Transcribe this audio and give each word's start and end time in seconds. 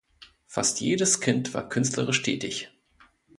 Fast 0.47 0.81
jedes 0.81 1.21
Kind 1.21 1.53
war 1.53 1.69
künstlerisch 1.69 2.23
tätig. 2.23 2.71